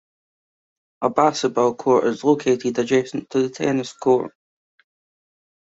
A 1.03 1.11
basketball 1.11 1.75
court 1.75 2.05
is 2.05 2.23
located 2.23 2.79
adjacent 2.79 3.29
to 3.29 3.43
the 3.43 3.49
tennis 3.51 3.93
courts. 3.93 4.33